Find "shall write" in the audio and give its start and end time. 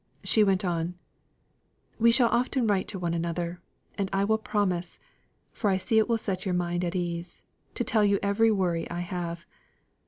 2.11-2.35